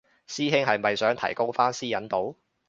[0.27, 2.39] 師兄係咪想提高返私隱度